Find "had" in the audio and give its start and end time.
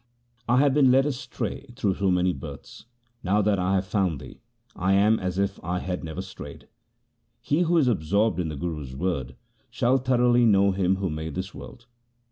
5.77-6.03